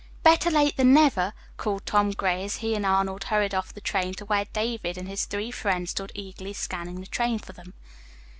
"Better 0.23 0.49
late 0.49 0.77
than 0.77 0.95
never," 0.95 1.31
called 1.57 1.85
Tom 1.85 2.09
Gray 2.09 2.43
as 2.43 2.55
he 2.55 2.73
and 2.73 2.87
Arnold 2.87 3.25
hurried 3.25 3.53
off 3.53 3.71
the 3.71 3.79
train 3.81 4.15
to 4.15 4.25
where 4.25 4.45
David 4.45 4.97
and 4.97 5.07
his 5.07 5.25
three 5.25 5.51
friends 5.51 5.91
stood 5.91 6.11
eagerly 6.15 6.53
scanning 6.53 7.01
the 7.01 7.05
train 7.05 7.37
for 7.37 7.53
them. 7.53 7.75